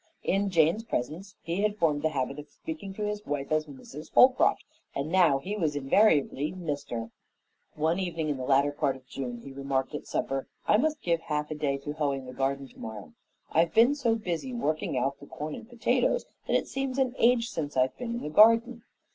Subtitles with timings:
[0.23, 4.11] In Jane's presence he had formed the habit of speaking to his wife as Mrs.
[4.13, 4.63] Holcroft,
[4.95, 7.11] and now he was invariably "Mr."
[7.75, 11.21] One evening in the latter part of June, he remarked at supper, "I must give
[11.21, 13.13] half a day to hoeing the garden tomorrow.
[13.51, 17.49] I've been so busy working out the corn and potatoes that it seems an age
[17.51, 18.81] since I've been in the garden."